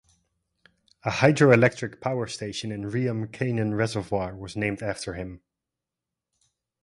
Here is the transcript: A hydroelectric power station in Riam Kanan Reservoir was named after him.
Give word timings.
A 1.05 1.11
hydroelectric 1.11 2.01
power 2.01 2.25
station 2.25 2.71
in 2.71 2.85
Riam 2.89 3.27
Kanan 3.27 3.77
Reservoir 3.77 4.35
was 4.35 4.55
named 4.55 4.81
after 4.81 5.13
him. 5.13 5.41